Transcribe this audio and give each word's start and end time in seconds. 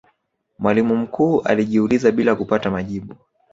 mwalimu 0.59 0.95
mkuu 0.97 1.39
alijiuliza 1.41 2.11
bila 2.11 2.35
kupata 2.35 2.71
majibu 2.71 3.15